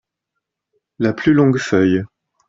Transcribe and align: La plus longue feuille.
La 0.97 1.13
plus 1.13 1.35
longue 1.35 1.59
feuille. 1.59 2.03